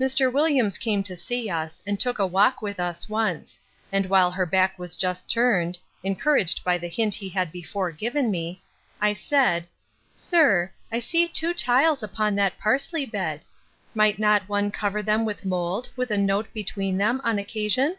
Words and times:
Mr. 0.00 0.32
Williams 0.32 0.78
came 0.78 1.00
to 1.00 1.14
see 1.14 1.48
us, 1.48 1.80
and 1.86 2.00
took 2.00 2.18
a 2.18 2.26
walk 2.26 2.60
with 2.60 2.80
us 2.80 3.08
once; 3.08 3.60
and 3.92 4.06
while 4.06 4.32
her 4.32 4.44
back 4.44 4.76
was 4.76 4.96
just 4.96 5.30
turned, 5.30 5.78
(encouraged 6.02 6.64
by 6.64 6.76
the 6.76 6.88
hint 6.88 7.14
he 7.14 7.28
had 7.28 7.52
before 7.52 7.92
given 7.92 8.32
me,) 8.32 8.60
I 9.00 9.12
said, 9.12 9.68
Sir, 10.12 10.72
I 10.90 10.98
see 10.98 11.28
two 11.28 11.54
tiles 11.54 12.02
upon 12.02 12.34
that 12.34 12.58
parsley 12.58 13.06
bed; 13.06 13.42
might 13.94 14.18
not 14.18 14.48
one 14.48 14.72
cover 14.72 15.04
them 15.04 15.24
with 15.24 15.44
mould, 15.44 15.90
with 15.94 16.10
a 16.10 16.18
note 16.18 16.52
between 16.52 16.98
them, 16.98 17.20
on 17.22 17.38
occasion? 17.38 17.96